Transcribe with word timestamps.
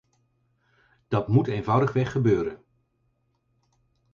Dat 1.07 1.27
moet 1.27 1.47
eenvoudigweg 1.47 2.11
gebeuren. 2.11 2.63